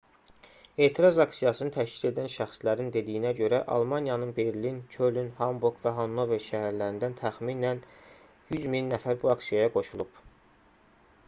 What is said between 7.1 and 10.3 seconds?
təxminən 100000 nəfər bu aksiyaya qoşulub